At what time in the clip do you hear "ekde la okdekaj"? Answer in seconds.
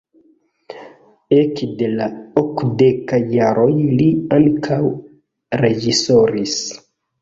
1.39-3.21